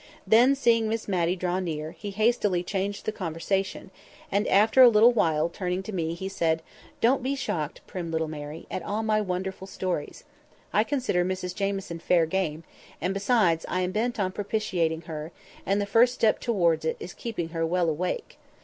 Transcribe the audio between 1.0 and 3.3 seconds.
Matty draw near, he hastily changed the